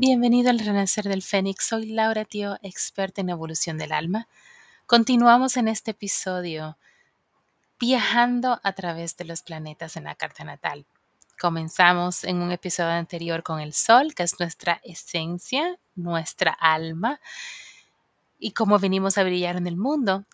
Bienvenido 0.00 0.50
al 0.50 0.60
Renacer 0.60 1.06
del 1.06 1.24
Fénix. 1.24 1.64
Soy 1.64 1.86
Laura 1.86 2.24
Tío, 2.24 2.56
experta 2.62 3.20
en 3.20 3.30
evolución 3.30 3.78
del 3.78 3.90
alma. 3.90 4.28
Continuamos 4.86 5.56
en 5.56 5.66
este 5.66 5.90
episodio 5.90 6.78
viajando 7.80 8.60
a 8.62 8.72
través 8.74 9.16
de 9.16 9.24
los 9.24 9.42
planetas 9.42 9.96
en 9.96 10.04
la 10.04 10.14
carta 10.14 10.44
natal. 10.44 10.86
Comenzamos 11.40 12.22
en 12.22 12.40
un 12.42 12.52
episodio 12.52 12.92
anterior 12.92 13.42
con 13.42 13.58
el 13.58 13.72
Sol, 13.72 14.14
que 14.14 14.22
es 14.22 14.38
nuestra 14.38 14.80
esencia, 14.84 15.80
nuestra 15.96 16.52
alma 16.52 17.20
y 18.38 18.52
cómo 18.52 18.78
venimos 18.78 19.18
a 19.18 19.24
brillar 19.24 19.56
en 19.56 19.66
el 19.66 19.76
mundo. 19.76 20.26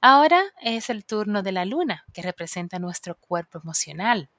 Ahora 0.00 0.42
es 0.62 0.88
el 0.88 1.04
turno 1.04 1.42
de 1.42 1.52
la 1.52 1.66
Luna, 1.66 2.06
que 2.14 2.22
representa 2.22 2.78
nuestro 2.78 3.16
cuerpo 3.16 3.58
emocional, 3.62 4.30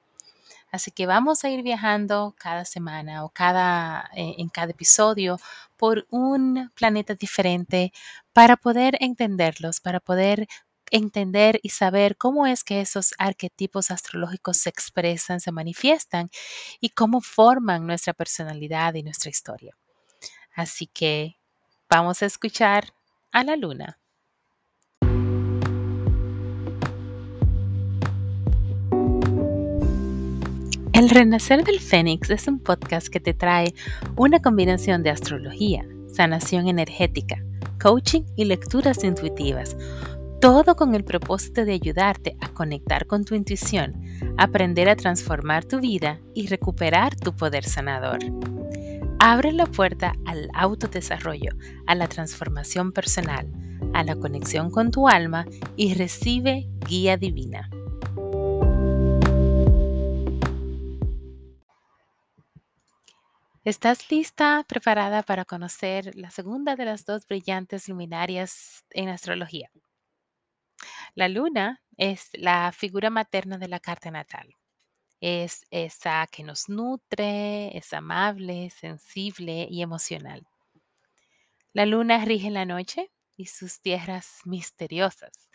Así 0.70 0.90
que 0.90 1.06
vamos 1.06 1.44
a 1.44 1.50
ir 1.50 1.62
viajando 1.62 2.34
cada 2.38 2.64
semana 2.64 3.24
o 3.24 3.30
cada, 3.30 4.10
eh, 4.14 4.34
en 4.38 4.48
cada 4.48 4.72
episodio 4.72 5.38
por 5.76 6.06
un 6.10 6.70
planeta 6.74 7.14
diferente 7.14 7.92
para 8.32 8.56
poder 8.56 8.96
entenderlos, 9.00 9.80
para 9.80 10.00
poder 10.00 10.46
entender 10.90 11.60
y 11.62 11.70
saber 11.70 12.16
cómo 12.16 12.46
es 12.46 12.64
que 12.64 12.80
esos 12.80 13.14
arquetipos 13.18 13.90
astrológicos 13.90 14.56
se 14.58 14.70
expresan, 14.70 15.40
se 15.40 15.52
manifiestan 15.52 16.30
y 16.80 16.90
cómo 16.90 17.20
forman 17.20 17.86
nuestra 17.86 18.12
personalidad 18.12 18.94
y 18.94 19.02
nuestra 19.02 19.30
historia. 19.30 19.76
Así 20.54 20.86
que 20.86 21.36
vamos 21.88 22.22
a 22.22 22.26
escuchar 22.26 22.92
a 23.32 23.44
la 23.44 23.56
luna. 23.56 23.99
Renacer 31.10 31.64
del 31.64 31.80
Fénix 31.80 32.30
es 32.30 32.46
un 32.46 32.60
podcast 32.60 33.08
que 33.08 33.18
te 33.18 33.34
trae 33.34 33.74
una 34.14 34.40
combinación 34.40 35.02
de 35.02 35.10
astrología, 35.10 35.84
sanación 36.06 36.68
energética, 36.68 37.42
coaching 37.82 38.22
y 38.36 38.44
lecturas 38.44 39.02
intuitivas, 39.02 39.76
todo 40.40 40.76
con 40.76 40.94
el 40.94 41.02
propósito 41.02 41.64
de 41.64 41.72
ayudarte 41.72 42.36
a 42.40 42.50
conectar 42.50 43.08
con 43.08 43.24
tu 43.24 43.34
intuición, 43.34 44.00
aprender 44.38 44.88
a 44.88 44.94
transformar 44.94 45.64
tu 45.64 45.80
vida 45.80 46.20
y 46.32 46.46
recuperar 46.46 47.16
tu 47.16 47.34
poder 47.34 47.64
sanador. 47.64 48.20
Abre 49.18 49.50
la 49.50 49.66
puerta 49.66 50.14
al 50.26 50.48
autodesarrollo, 50.54 51.50
a 51.88 51.96
la 51.96 52.06
transformación 52.06 52.92
personal, 52.92 53.50
a 53.94 54.04
la 54.04 54.14
conexión 54.14 54.70
con 54.70 54.92
tu 54.92 55.08
alma 55.08 55.44
y 55.74 55.94
recibe 55.94 56.68
guía 56.86 57.16
divina. 57.16 57.68
¿Estás 63.62 64.10
lista, 64.10 64.64
preparada 64.66 65.22
para 65.22 65.44
conocer 65.44 66.16
la 66.16 66.30
segunda 66.30 66.76
de 66.76 66.86
las 66.86 67.04
dos 67.04 67.26
brillantes 67.26 67.90
luminarias 67.90 68.86
en 68.88 69.10
astrología? 69.10 69.70
La 71.14 71.28
luna 71.28 71.82
es 71.98 72.30
la 72.32 72.72
figura 72.72 73.10
materna 73.10 73.58
de 73.58 73.68
la 73.68 73.78
carta 73.78 74.10
natal. 74.10 74.56
Es 75.20 75.66
esa 75.70 76.26
que 76.32 76.42
nos 76.42 76.70
nutre, 76.70 77.76
es 77.76 77.92
amable, 77.92 78.70
sensible 78.70 79.66
y 79.70 79.82
emocional. 79.82 80.46
La 81.74 81.84
luna 81.84 82.24
rige 82.24 82.48
la 82.48 82.64
noche 82.64 83.10
y 83.36 83.44
sus 83.44 83.82
tierras 83.82 84.40
misteriosas 84.46 85.50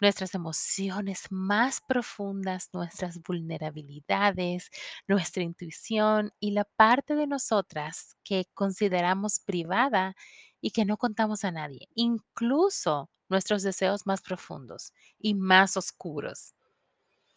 nuestras 0.00 0.34
emociones 0.34 1.26
más 1.30 1.80
profundas, 1.80 2.70
nuestras 2.72 3.20
vulnerabilidades, 3.22 4.70
nuestra 5.06 5.42
intuición 5.42 6.32
y 6.40 6.52
la 6.52 6.64
parte 6.64 7.14
de 7.14 7.26
nosotras 7.26 8.16
que 8.24 8.46
consideramos 8.54 9.40
privada 9.40 10.14
y 10.60 10.70
que 10.70 10.84
no 10.84 10.96
contamos 10.96 11.44
a 11.44 11.50
nadie, 11.52 11.88
incluso 11.94 13.10
nuestros 13.28 13.62
deseos 13.62 14.06
más 14.06 14.22
profundos 14.22 14.92
y 15.18 15.34
más 15.34 15.76
oscuros. 15.76 16.54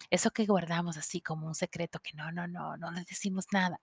Eso 0.10 0.32
que 0.32 0.46
guardamos 0.46 0.98
así 0.98 1.22
como 1.22 1.48
un 1.48 1.56
secreto 1.56 2.00
que 2.00 2.14
no, 2.14 2.32
no, 2.32 2.48
no, 2.48 2.78
no 2.78 2.92
le 2.92 3.04
decimos 3.06 3.46
nada. 3.52 3.80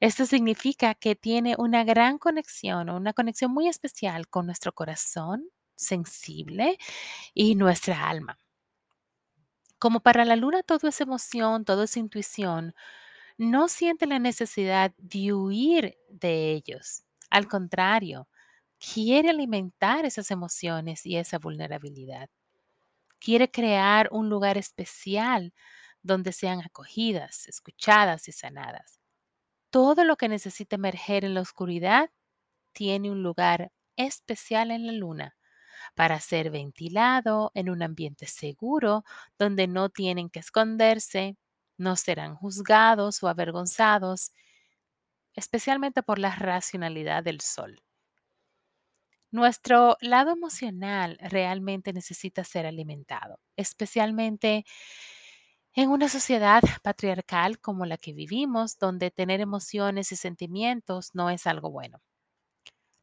Esto 0.00 0.26
significa 0.26 0.94
que 0.94 1.14
tiene 1.14 1.54
una 1.58 1.84
gran 1.84 2.18
conexión 2.18 2.88
o 2.88 2.96
una 2.96 3.12
conexión 3.12 3.52
muy 3.52 3.68
especial 3.68 4.28
con 4.28 4.46
nuestro 4.46 4.72
corazón, 4.72 5.48
sensible 5.76 6.78
y 7.34 7.54
nuestra 7.56 8.08
alma. 8.08 8.38
Como 9.78 10.00
para 10.00 10.24
la 10.24 10.36
luna 10.36 10.62
todo 10.62 10.88
es 10.88 11.00
emoción, 11.00 11.64
todo 11.64 11.82
es 11.82 11.96
intuición, 11.96 12.74
no 13.36 13.68
siente 13.68 14.06
la 14.06 14.18
necesidad 14.18 14.92
de 14.98 15.32
huir 15.32 15.96
de 16.08 16.52
ellos. 16.52 17.04
Al 17.30 17.48
contrario, 17.48 18.28
quiere 18.78 19.30
alimentar 19.30 20.04
esas 20.06 20.30
emociones 20.30 21.04
y 21.06 21.16
esa 21.16 21.38
vulnerabilidad. 21.38 22.30
Quiere 23.18 23.50
crear 23.50 24.08
un 24.12 24.28
lugar 24.28 24.58
especial 24.58 25.52
donde 26.02 26.32
sean 26.32 26.60
acogidas, 26.60 27.48
escuchadas 27.48 28.28
y 28.28 28.32
sanadas. 28.32 29.00
Todo 29.70 30.04
lo 30.04 30.16
que 30.16 30.28
necesita 30.28 30.76
emerger 30.76 31.24
en 31.24 31.34
la 31.34 31.40
oscuridad 31.40 32.10
tiene 32.72 33.10
un 33.10 33.22
lugar 33.22 33.72
especial 33.96 34.70
en 34.70 34.86
la 34.86 34.92
luna 34.92 35.36
para 35.94 36.20
ser 36.20 36.50
ventilado 36.50 37.50
en 37.54 37.70
un 37.70 37.82
ambiente 37.82 38.26
seguro 38.26 39.04
donde 39.38 39.66
no 39.66 39.88
tienen 39.88 40.30
que 40.30 40.40
esconderse, 40.40 41.36
no 41.78 41.96
serán 41.96 42.34
juzgados 42.36 43.22
o 43.22 43.28
avergonzados, 43.28 44.32
especialmente 45.34 46.02
por 46.02 46.18
la 46.18 46.34
racionalidad 46.34 47.22
del 47.22 47.40
sol. 47.40 47.82
Nuestro 49.30 49.96
lado 50.00 50.30
emocional 50.30 51.18
realmente 51.20 51.92
necesita 51.92 52.44
ser 52.44 52.66
alimentado, 52.66 53.40
especialmente 53.56 54.64
en 55.74 55.90
una 55.90 56.08
sociedad 56.08 56.62
patriarcal 56.82 57.58
como 57.58 57.84
la 57.84 57.98
que 57.98 58.12
vivimos, 58.12 58.78
donde 58.78 59.10
tener 59.10 59.40
emociones 59.40 60.12
y 60.12 60.16
sentimientos 60.16 61.10
no 61.14 61.30
es 61.30 61.48
algo 61.48 61.70
bueno. 61.72 62.00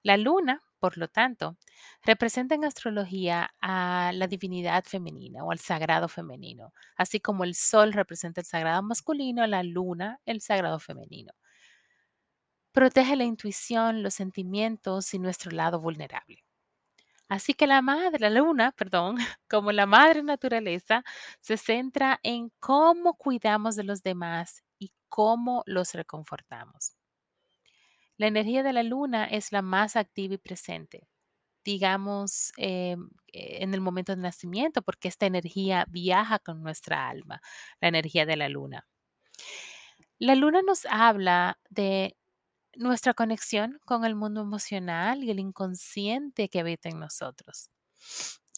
La 0.04 0.16
luna 0.16 0.62
por 0.82 0.98
lo 0.98 1.08
tanto, 1.08 1.58
representa 2.04 2.56
en 2.56 2.66
astrología 2.66 3.52
a 3.62 4.12
la 4.16 4.26
divinidad 4.26 4.84
femenina 4.84 5.44
o 5.46 5.52
al 5.52 5.60
sagrado 5.60 6.08
femenino, 6.10 6.74
así 6.98 7.20
como 7.20 7.44
el 7.44 7.54
sol 7.54 7.94
representa 7.94 8.42
el 8.42 8.48
sagrado 8.48 8.82
masculino, 8.82 9.46
la 9.46 9.62
luna 9.62 10.20
el 10.26 10.42
sagrado 10.42 10.80
femenino. 10.80 11.34
Protege 12.74 13.16
la 13.16 13.26
intuición, 13.26 14.02
los 14.02 14.16
sentimientos 14.16 15.14
y 15.14 15.20
nuestro 15.20 15.52
lado 15.52 15.80
vulnerable. 15.80 16.44
Así 17.30 17.54
que 17.54 17.68
la 17.68 17.82
madre, 17.84 18.20
la 18.20 18.42
luna, 18.42 18.72
perdón, 18.78 19.18
como 19.50 19.72
la 19.72 19.86
madre 19.86 20.24
naturaleza, 20.24 21.04
se 21.40 21.58
centra 21.58 22.20
en 22.24 22.52
cómo 22.60 23.14
cuidamos 23.16 23.76
de 23.76 23.84
los 23.84 24.02
demás 24.04 24.64
y 24.80 24.92
cómo 25.10 25.64
los 25.68 25.94
reconfortamos. 25.94 26.96
La 28.22 28.28
energía 28.28 28.62
de 28.62 28.72
la 28.72 28.84
luna 28.84 29.26
es 29.26 29.52
la 29.52 29.64
más 29.64 29.96
activa 29.96 30.36
y 30.36 30.38
presente, 30.38 31.08
digamos, 31.66 32.52
eh, 32.58 32.96
en 33.30 33.74
el 33.74 33.82
momento 33.82 34.12
del 34.12 34.22
nacimiento, 34.22 34.84
porque 34.84 35.08
esta 35.08 35.26
energía 35.26 35.88
viaja 35.90 36.38
con 36.38 36.62
nuestra 36.62 37.10
alma, 37.10 37.42
la 37.80 37.88
energía 37.88 38.28
de 38.28 38.38
la 38.38 38.48
luna. 38.48 38.88
La 40.20 40.36
luna 40.36 40.62
nos 40.62 40.86
habla 40.86 41.58
de 41.72 42.16
nuestra 42.76 43.16
conexión 43.16 43.80
con 43.86 44.06
el 44.06 44.14
mundo 44.14 44.42
emocional 44.42 45.24
y 45.24 45.32
el 45.32 45.40
inconsciente 45.40 46.48
que 46.48 46.60
habita 46.60 46.90
en 46.90 47.00
nosotros. 47.00 47.72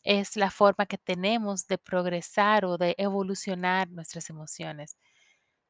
Es 0.03 0.35
la 0.35 0.51
forma 0.51 0.87
que 0.87 0.97
tenemos 0.97 1.67
de 1.67 1.77
progresar 1.77 2.65
o 2.65 2.77
de 2.77 2.95
evolucionar 2.97 3.89
nuestras 3.89 4.29
emociones. 4.29 4.97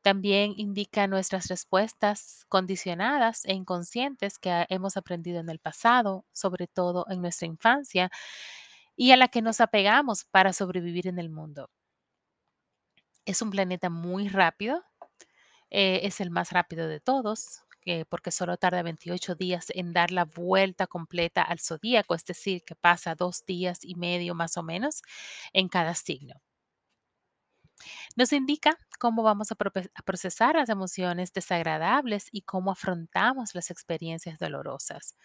También 0.03 0.53
indica 0.58 1.08
nuestras 1.08 1.47
respuestas 1.47 2.46
condicionadas 2.50 3.46
e 3.46 3.53
inconscientes 3.53 4.38
que 4.38 4.66
hemos 4.69 4.98
aprendido 4.98 5.39
en 5.39 5.50
el 5.50 5.60
pasado, 5.60 6.25
sobre 6.33 6.68
todo 6.68 7.06
en 7.10 7.22
nuestra 7.22 7.48
infancia, 7.48 8.12
y 8.98 9.12
a 9.12 9.18
la 9.18 9.30
que 9.30 9.42
nos 9.42 9.62
apegamos 9.62 10.25
para 10.25 10.54
sobrevivir 10.54 11.07
en 11.07 11.19
el 11.19 11.30
mundo. 11.30 11.69
Es 13.25 13.42
un 13.42 13.50
planeta 13.50 13.89
muy 13.89 14.27
rápido, 14.27 14.83
eh, 15.69 16.01
es 16.04 16.22
el 16.22 16.31
más 16.31 16.51
rápido 16.51 16.88
de 16.88 17.00
todos, 17.00 17.63
porque 18.10 18.31
solo 18.31 18.57
tarda 18.57 18.81
28 18.83 19.36
días 19.36 19.68
en 19.75 19.94
dar 19.94 20.12
la 20.12 20.25
vuelta 20.25 20.88
completa 20.88 21.42
al 21.42 21.60
zodíaco, 21.60 22.16
es 22.16 22.25
decir, 22.25 22.63
que 22.63 22.75
pasa 22.75 23.16
dos 23.16 23.45
días 23.45 23.80
y 23.83 23.95
medio 23.95 24.36
más 24.36 24.57
o 24.57 24.63
menos 24.63 25.01
en 25.54 25.68
cada 25.69 25.94
signo. 25.95 26.42
Nos 28.16 28.34
indica 28.34 28.78
cómo 29.00 29.24
vamos 29.24 29.52
a, 29.52 29.56
procesar 29.56 30.56
las 30.56 30.70
emociones 30.70 31.34
desagradables 31.34 32.28
y 32.31 32.42
cómo 32.44 32.72
afrontamos 32.72 33.56
las 33.56 33.72
experiencias 33.72 34.40
dolorosas, 34.40 35.16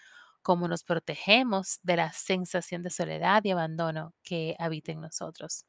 cómo 0.42 0.68
nos 0.68 0.84
protegemos 0.84 1.78
de 1.82 1.96
la 1.96 2.12
sensación 2.12 2.82
de 2.82 2.90
soledad 2.90 3.44
y 3.44 3.50
abandono 3.50 4.14
que 4.22 4.56
habita 4.58 4.92
en 4.92 5.00
nosotros. 5.00 5.64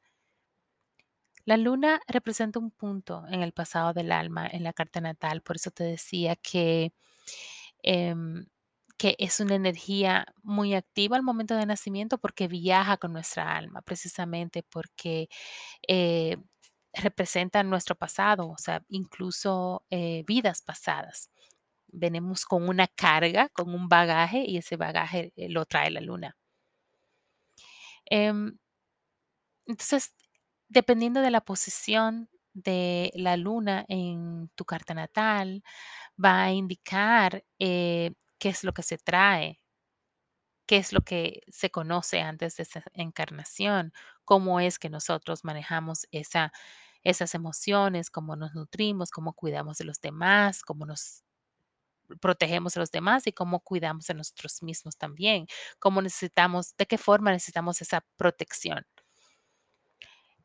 La 1.46 1.58
luna 1.58 2.00
representa 2.08 2.60
un 2.60 2.72
punto 2.72 3.26
en 3.28 3.42
el 3.42 3.54
pasado 3.54 3.94
del 3.94 4.12
alma 4.12 4.48
en 4.48 4.64
la 4.64 4.74
carta 4.74 5.02
natal, 5.02 5.42
por 5.42 5.56
eso 5.56 5.72
te 5.72 5.84
decía 5.84 6.36
que 6.36 6.94
em, 7.84 8.46
que 9.00 9.16
es 9.18 9.40
una 9.40 9.56
energía 9.56 10.26
muy 10.44 10.76
activa 10.76 11.16
al 11.16 11.24
momento 11.24 11.56
de 11.56 11.66
nacimiento 11.66 12.18
porque 12.18 12.50
viaja 12.50 12.98
con 12.98 13.14
nuestra 13.14 13.56
alma, 13.58 13.82
precisamente 13.82 14.62
porque 14.62 15.30
eh, 15.88 16.38
representa 16.94 17.64
nuestro 17.64 17.96
pasado, 17.96 18.50
o 18.50 18.58
sea, 18.58 18.84
incluso 18.90 19.86
eh, 19.90 20.24
vidas 20.28 20.62
pasadas. 20.62 21.32
Venimos 21.88 22.46
con 22.46 22.70
una 22.70 22.88
carga, 22.88 23.50
con 23.50 23.74
un 23.74 23.90
bagaje 23.90 24.44
y 24.48 24.58
ese 24.58 24.78
bagaje 24.78 25.34
eh, 25.36 25.50
lo 25.50 25.66
trae 25.66 25.92
la 25.92 26.02
luna. 26.02 26.38
Em, 28.10 28.58
entonces, 29.66 30.14
dependiendo 30.70 31.22
de 31.22 31.32
la 31.32 31.42
posición 31.42 32.30
de 32.54 33.12
la 33.16 33.38
luna 33.38 33.86
en 33.88 34.50
tu 34.56 34.66
carta 34.66 34.94
natal, 34.94 35.64
va 36.24 36.44
a 36.44 36.52
indicar 36.54 37.46
eh, 37.60 38.14
qué 38.40 38.50
es 38.50 38.64
lo 38.64 38.74
que 38.74 38.84
se 38.84 38.98
trae, 38.98 39.60
qué 40.70 40.78
es 40.78 40.94
lo 40.94 41.02
que 41.02 41.42
se 41.48 41.72
conoce 41.72 42.22
antes 42.22 42.56
de 42.58 42.64
esa 42.64 42.84
encarnación, 42.94 43.92
cómo 44.24 44.60
es 44.60 44.78
que 44.78 44.92
nosotros 44.92 45.44
manejamos 45.44 46.06
esa, 46.12 46.54
esas 47.02 47.34
emociones, 47.34 48.12
cómo 48.12 48.36
nos 48.36 48.54
nutrimos, 48.54 49.10
cómo 49.10 49.34
cuidamos 49.34 49.80
de 49.80 49.86
los 49.86 50.00
demás, 50.00 50.62
cómo 50.62 50.86
nos 50.86 51.24
protegemos 52.22 52.78
a 52.78 52.82
los 52.82 52.92
demás 52.92 53.26
y 53.26 53.34
cómo 53.34 53.62
cuidamos 53.62 54.12
a 54.12 54.14
nosotros 54.14 54.62
mismos 54.62 54.96
también, 54.96 55.48
cómo 55.80 56.04
necesitamos, 56.04 56.76
de 56.78 56.86
qué 56.86 57.00
forma 57.00 57.32
necesitamos 57.32 57.82
esa 57.82 58.06
protección. 58.16 58.86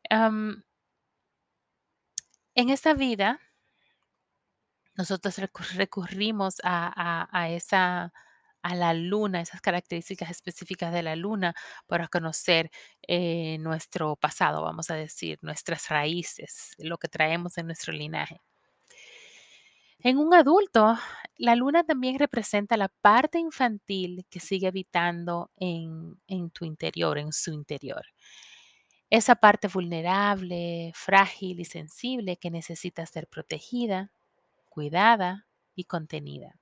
En 0.09 0.63
esta 2.69 2.95
vida, 2.95 3.39
nosotros 4.95 5.37
recur- 5.37 5.75
recurrimos 5.75 6.55
a 6.63 7.47
esa, 7.51 8.11
a 8.65 8.73
la 8.73 8.95
luna, 8.95 9.41
esas 9.41 9.61
características 9.61 10.31
específicas 10.31 10.91
de 10.91 11.03
la 11.03 11.15
luna 11.15 11.53
para 11.85 12.07
conocer 12.07 12.71
eh, 13.07 13.57
nuestro 13.59 14.15
pasado, 14.15 14.63
vamos 14.63 14.89
a 14.89 14.95
decir, 14.95 15.37
nuestras 15.43 15.89
raíces, 15.89 16.73
lo 16.79 16.97
que 16.97 17.07
traemos 17.07 17.59
en 17.59 17.67
nuestro 17.67 17.93
linaje. 17.93 18.41
En 19.99 20.17
un 20.17 20.33
adulto, 20.33 20.97
la 21.37 21.55
luna 21.55 21.83
también 21.83 22.17
representa 22.17 22.75
la 22.75 22.87
parte 22.87 23.37
infantil 23.37 24.25
que 24.31 24.39
sigue 24.39 24.65
habitando 24.65 25.51
en, 25.57 26.19
en 26.27 26.49
tu 26.49 26.65
interior, 26.65 27.19
en 27.19 27.33
su 27.33 27.53
interior. 27.53 28.03
Esa 29.11 29.35
parte 29.35 29.67
vulnerable, 29.67 30.91
frágil 30.95 31.59
y 31.59 31.65
sensible 31.65 32.37
que 32.37 32.49
necesita 32.49 33.05
ser 33.05 33.27
protegida, 33.27 34.09
cuidada 34.69 35.45
y 35.75 35.83
contenida. 35.83 36.55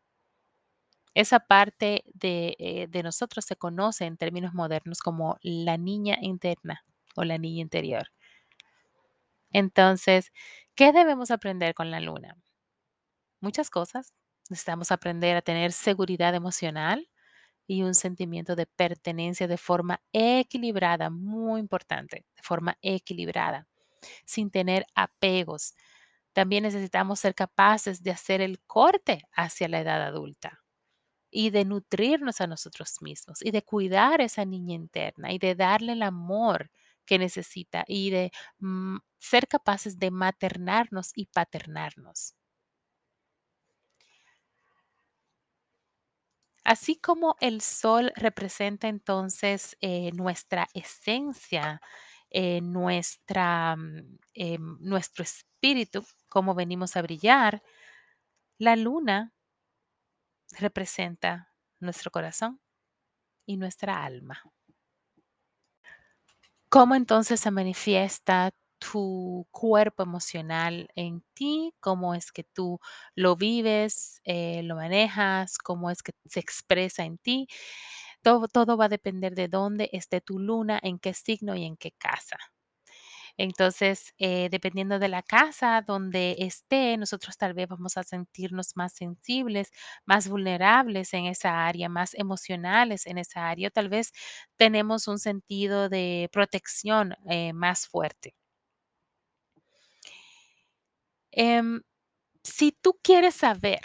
Esa 1.16 1.40
parte 1.40 2.04
de, 2.14 2.56
eh, 2.60 2.88
de 2.90 3.04
nosotros 3.04 3.46
se 3.46 3.56
conoce 3.56 4.06
en 4.06 4.18
términos 4.18 4.54
modernos 4.54 5.00
como 5.00 5.38
la 5.42 5.78
niña 5.78 6.18
interna 6.22 6.84
o 7.16 7.24
la 7.24 7.38
niña 7.38 7.62
interior. 7.62 8.08
Entonces, 9.52 10.32
¿qué 10.76 10.92
debemos 10.92 11.32
aprender 11.32 11.74
con 11.76 11.92
la 11.92 12.00
luna? 12.02 12.36
Muchas 13.42 13.70
cosas. 13.70 14.14
Necesitamos 14.50 14.92
aprender 14.92 15.38
a 15.38 15.42
tener 15.42 15.72
seguridad 15.72 16.36
emocional 16.36 17.10
y 17.68 17.84
un 17.84 17.96
sentimiento 17.96 18.56
de 18.56 18.68
pertenencia 18.68 19.48
de 19.48 19.58
forma 19.58 20.02
equilibrada, 20.14 21.10
muy 21.12 21.62
importante, 21.62 22.26
de 22.36 22.44
forma 22.44 22.78
equilibrada, 22.82 23.68
sin 24.26 24.52
tener 24.52 24.86
apegos. 24.96 25.76
También 26.34 26.64
necesitamos 26.64 27.20
ser 27.22 27.36
capaces 27.36 28.04
de 28.04 28.12
hacer 28.12 28.42
el 28.42 28.62
corte 28.62 29.24
hacia 29.34 29.70
la 29.70 29.82
edad 29.82 30.04
adulta 30.04 30.63
y 31.34 31.50
de 31.52 31.66
nutrirnos 31.66 32.42
a 32.42 32.48
nosotros 32.48 32.98
mismos 33.02 33.40
y 33.44 33.52
de 33.52 33.64
cuidar 33.64 34.22
a 34.22 34.26
esa 34.26 34.46
niña 34.46 34.76
interna 34.76 35.32
y 35.34 35.40
de 35.40 35.56
darle 35.56 35.94
el 35.94 36.04
amor 36.04 36.72
que 37.06 37.20
necesita 37.20 37.86
y 37.88 38.12
de 38.12 38.32
mm, 38.60 38.98
ser 39.20 39.48
capaces 39.48 40.00
de 40.00 40.12
maternarnos 40.12 41.12
y 41.16 41.26
paternarnos. 41.28 42.36
Así 46.64 46.96
como 46.96 47.36
el 47.42 47.62
sol 47.62 48.12
representa 48.16 48.88
entonces 48.88 49.76
eh, 49.82 50.12
nuestra 50.14 50.68
esencia, 50.74 51.82
eh, 52.30 52.62
nuestra, 52.62 53.76
mm, 53.76 54.18
em, 54.34 54.78
nuestro 54.80 55.24
espíritu, 55.24 56.06
cómo 56.30 56.56
venimos 56.56 56.96
a 56.96 57.02
brillar, 57.02 57.62
la 58.60 58.76
luna 58.76 59.34
representa 60.60 61.54
nuestro 61.80 62.12
corazón 62.12 62.62
y 63.46 63.58
nuestra 63.58 64.04
alma. 64.06 64.42
¿Cómo 66.70 66.96
entonces 66.96 67.40
se 67.40 67.52
manifiesta 67.52 68.52
tu 68.80 69.48
cuerpo 69.52 70.04
emocional 70.04 70.90
en 70.96 71.24
ti? 71.34 71.74
¿Cómo 71.80 72.16
es 72.16 72.32
que 72.32 72.44
tú 72.44 72.80
lo 73.16 73.36
vives, 73.36 74.22
eh, 74.26 74.64
lo 74.64 74.76
manejas? 74.76 75.58
¿Cómo 75.60 75.92
es 75.92 76.02
que 76.04 76.14
se 76.26 76.40
expresa 76.40 77.04
en 77.06 77.18
ti? 77.20 77.48
Todo, 78.24 78.48
todo 78.48 78.78
va 78.78 78.86
a 78.86 78.90
depender 78.90 79.36
de 79.36 79.48
dónde 79.50 79.90
esté 79.94 80.22
tu 80.22 80.40
luna, 80.40 80.80
en 80.84 81.00
qué 81.00 81.14
signo 81.14 81.56
y 81.56 81.66
en 81.66 81.78
qué 81.78 81.92
casa. 81.94 82.38
Entonces, 83.38 84.14
eh, 84.20 84.48
dependiendo 84.52 85.00
de 85.00 85.10
la 85.10 85.24
casa 85.24 85.82
donde 85.86 86.36
esté, 86.40 86.98
nosotros 86.98 87.38
tal 87.38 87.54
vez 87.54 87.68
vamos 87.68 87.98
a 87.98 88.04
sentirnos 88.04 88.76
más 88.76 88.94
sensibles, 88.94 89.72
más 90.06 90.28
vulnerables 90.30 91.14
en 91.14 91.26
esa 91.26 91.66
área, 91.68 91.90
más 91.90 92.14
emocionales 92.16 93.06
en 93.08 93.18
esa 93.18 93.50
área. 93.50 93.70
o 93.70 93.72
Tal 93.72 93.90
vez 93.90 94.12
tenemos 94.58 95.08
un 95.08 95.20
sentido 95.20 95.90
de 95.90 96.30
protección 96.32 97.16
eh, 97.30 97.54
más 97.54 97.88
fuerte. 97.88 98.34
Em, 101.32 101.82
si 102.44 102.72
tú 102.72 103.00
quieres 103.04 103.36
saber 103.36 103.82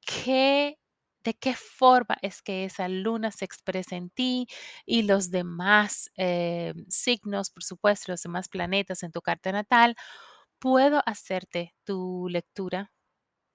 qué, 0.00 0.78
de 1.26 1.34
qué 1.34 1.54
forma 1.54 2.16
es 2.22 2.42
que 2.42 2.64
esa 2.66 2.88
luna 2.88 3.32
se 3.32 3.44
expresa 3.46 3.96
en 3.96 4.10
ti 4.10 4.48
y 4.86 5.02
los 5.04 5.30
demás 5.32 6.10
eh, 6.16 6.74
signos, 6.88 7.50
por 7.50 7.64
supuesto, 7.64 8.12
los 8.12 8.22
demás 8.22 8.48
planetas 8.48 9.02
en 9.04 9.12
tu 9.12 9.22
carta 9.22 9.52
natal, 9.52 9.96
puedo 10.60 11.02
hacerte 11.06 11.74
tu 11.84 12.28
lectura. 12.30 12.92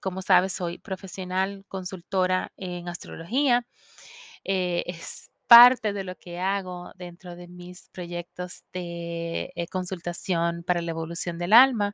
Como 0.01 0.21
sabes, 0.23 0.53
soy 0.53 0.79
profesional, 0.79 1.65
consultora 1.69 2.51
en 2.57 2.89
astrología. 2.89 3.67
Eh, 4.43 4.83
parte 5.51 5.91
de 5.91 6.05
lo 6.05 6.15
que 6.15 6.39
hago 6.39 6.93
dentro 6.95 7.35
de 7.35 7.49
mis 7.49 7.89
proyectos 7.89 8.63
de 8.71 9.51
eh, 9.55 9.67
consultación 9.67 10.63
para 10.63 10.81
la 10.81 10.91
evolución 10.91 11.37
del 11.37 11.51
alma. 11.51 11.93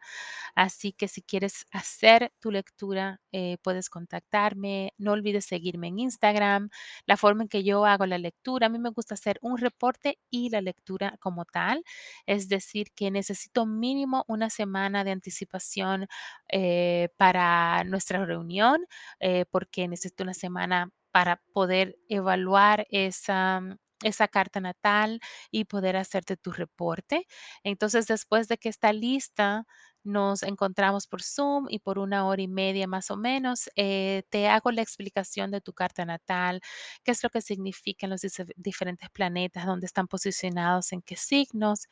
Así 0.56 0.94
que 0.94 1.08
si 1.08 1.22
quieres 1.24 1.66
hacer 1.72 2.32
tu 2.40 2.52
lectura, 2.52 3.20
eh, 3.32 3.58
puedes 3.64 3.90
contactarme. 3.90 4.94
No 5.00 5.14
olvides 5.14 5.46
seguirme 5.46 5.88
en 5.88 6.00
Instagram. 6.00 6.70
La 7.08 7.18
forma 7.18 7.44
en 7.44 7.50
que 7.50 7.64
yo 7.64 7.86
hago 7.86 8.06
la 8.06 8.20
lectura, 8.20 8.68
a 8.68 8.70
mí 8.70 8.80
me 8.80 8.90
gusta 8.92 9.16
hacer 9.16 9.40
un 9.42 9.58
reporte 9.58 10.20
y 10.30 10.50
la 10.52 10.62
lectura 10.62 11.16
como 11.20 11.46
tal. 11.46 11.84
Es 12.28 12.50
decir, 12.50 12.88
que 12.96 13.10
necesito 13.12 13.66
mínimo 13.66 14.24
una 14.28 14.50
semana 14.52 15.04
de 15.04 15.12
anticipación 15.12 16.08
eh, 16.52 17.10
para 17.18 17.84
nuestra 17.86 18.26
reunión, 18.26 18.86
eh, 19.20 19.46
porque 19.52 19.88
necesito 19.88 20.24
una 20.24 20.34
semana 20.36 20.92
para 21.18 21.42
poder 21.52 21.98
evaluar 22.10 22.86
esa, 22.92 23.60
esa 24.04 24.28
carta 24.28 24.60
natal 24.62 25.20
y 25.50 25.66
poder 25.66 25.98
hacerte 25.98 26.38
tu 26.38 26.52
reporte. 26.52 27.26
Entonces, 27.64 28.06
después 28.06 28.48
de 28.48 28.60
que 28.60 28.70
está 28.70 28.94
lista, 28.94 29.66
nos 30.04 30.44
encontramos 30.44 31.08
por 31.08 31.24
Zoom 31.24 31.66
y 31.70 31.80
por 31.80 31.98
una 31.98 32.28
hora 32.28 32.44
y 32.44 32.48
media 32.48 32.86
más 32.86 33.10
o 33.10 33.18
menos, 33.18 33.68
eh, 33.76 34.26
te 34.30 34.48
hago 34.48 34.70
la 34.72 34.84
explicación 34.84 35.50
de 35.50 35.60
tu 35.60 35.74
carta 35.74 36.06
natal, 36.06 36.62
qué 37.04 37.10
es 37.12 37.24
lo 37.24 37.32
que 37.32 37.42
significan 37.42 38.12
los 38.12 38.22
diferentes 38.56 39.10
planetas, 39.10 39.66
dónde 39.66 39.88
están 39.88 40.08
posicionados, 40.08 40.94
en 40.94 41.02
qué 41.02 41.16
signos, 41.16 41.88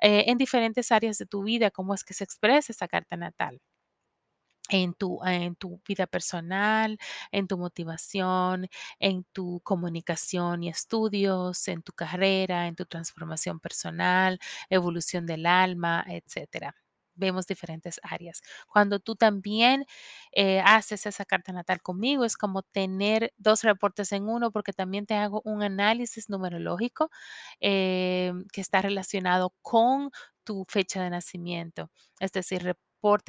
eh, 0.00 0.24
en 0.28 0.36
diferentes 0.38 0.90
áreas 0.92 1.16
de 1.18 1.26
tu 1.26 1.44
vida, 1.44 1.70
cómo 1.70 1.94
es 1.94 2.02
que 2.04 2.14
se 2.14 2.24
expresa 2.24 2.72
esa 2.72 2.88
carta 2.88 3.16
natal 3.16 3.60
en 4.70 4.94
tu, 4.94 5.20
en 5.24 5.56
tu 5.56 5.80
vida 5.86 6.06
personal, 6.06 6.98
en 7.32 7.46
tu 7.48 7.58
motivación, 7.58 8.68
en 8.98 9.24
tu 9.32 9.60
comunicación 9.62 10.62
y 10.62 10.68
estudios, 10.70 11.68
en 11.68 11.82
tu 11.82 11.92
carrera, 11.92 12.66
en 12.66 12.74
tu 12.76 12.86
transformación 12.86 13.60
personal, 13.60 14.38
evolución 14.70 15.26
del 15.26 15.46
alma, 15.46 16.04
etcétera. 16.08 16.74
Vemos 17.16 17.46
diferentes 17.46 18.00
áreas. 18.02 18.42
Cuando 18.66 18.98
tú 18.98 19.14
también 19.16 19.84
eh, 20.32 20.60
haces 20.64 21.06
esa 21.06 21.24
carta 21.24 21.52
natal 21.52 21.80
conmigo, 21.82 22.24
es 22.24 22.36
como 22.36 22.62
tener 22.62 23.32
dos 23.36 23.62
reportes 23.62 24.10
en 24.12 24.28
uno, 24.28 24.50
porque 24.50 24.72
también 24.72 25.06
te 25.06 25.14
hago 25.14 25.40
un 25.44 25.62
análisis 25.62 26.28
numerológico 26.28 27.10
eh, 27.60 28.32
que 28.52 28.60
está 28.60 28.82
relacionado 28.82 29.54
con 29.62 30.10
tu 30.44 30.64
fecha 30.68 31.02
de 31.02 31.10
nacimiento. 31.10 31.90
Es 32.20 32.32
decir, 32.32 32.76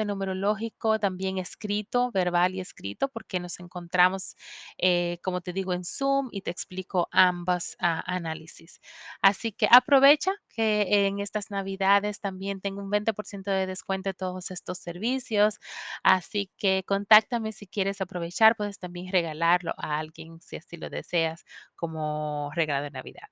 numerológico, 0.06 1.00
también 1.00 1.38
escrito, 1.38 2.12
verbal 2.12 2.56
y 2.56 2.62
escrito, 2.62 3.10
porque 3.10 3.40
nos 3.40 3.60
encontramos, 3.60 4.36
eh, 4.78 5.20
como 5.22 5.42
te 5.42 5.54
digo, 5.54 5.74
en 5.74 5.84
Zoom 5.84 6.30
y 6.32 6.42
te 6.42 6.52
explico 6.52 7.08
ambos 7.12 7.76
ah, 7.80 8.04
análisis. 8.06 8.80
Así 9.22 9.52
que 9.52 9.68
aprovecha 9.70 10.32
que 10.50 11.08
en 11.08 11.20
estas 11.20 11.52
navidades 11.52 12.20
también 12.22 12.62
tengo 12.62 12.82
un 12.82 12.90
20% 12.90 13.44
de 13.52 13.68
descuento 13.68 14.10
de 14.10 14.14
todos 14.14 14.52
estos 14.52 14.78
servicios. 14.80 15.60
Así 16.04 16.52
que 16.58 16.84
contáctame 16.86 17.52
si 17.52 17.68
quieres 17.68 18.02
aprovechar, 18.02 18.56
puedes 18.56 18.80
también 18.80 19.12
regalarlo 19.12 19.74
a 19.78 20.00
alguien 20.00 20.40
si 20.42 20.56
así 20.58 20.78
lo 20.78 20.90
deseas 20.90 21.46
como 21.76 22.52
regalo 22.56 22.84
de 22.84 22.92
Navidad. 22.92 23.28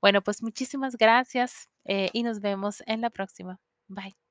Bueno, 0.00 0.22
pues 0.22 0.42
muchísimas 0.42 0.96
gracias 0.96 1.68
eh, 1.84 2.08
y 2.12 2.22
nos 2.22 2.40
vemos 2.40 2.82
en 2.86 3.00
la 3.02 3.10
próxima. 3.10 3.60
Bye. 3.88 4.25